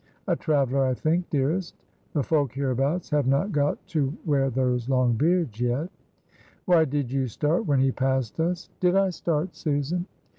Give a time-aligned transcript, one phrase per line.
[0.25, 1.75] "A traveler, I think, dearest.
[2.13, 5.91] The folk hereabouts have not got to wear those long beards yet."
[6.65, 10.07] "Why did you start when he passed us?" "Did I start, Susan?"